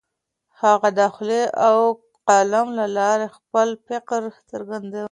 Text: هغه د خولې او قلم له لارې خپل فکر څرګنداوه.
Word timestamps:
هغه 0.61 0.89
د 0.99 0.99
خولې 1.13 1.43
او 1.67 1.77
قلم 2.27 2.67
له 2.79 2.85
لارې 2.97 3.27
خپل 3.37 3.67
فکر 3.87 4.21
څرګنداوه. 4.49 4.99